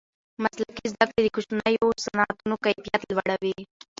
مسلکي 0.43 0.87
زده 0.93 1.05
کړې 1.11 1.21
د 1.23 1.27
کوچنیو 1.35 1.87
صنعتونو 2.03 2.55
کیفیت 2.65 3.01
لوړوي. 3.11 3.55